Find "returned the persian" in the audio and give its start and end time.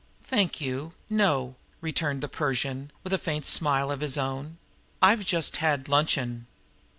1.79-2.89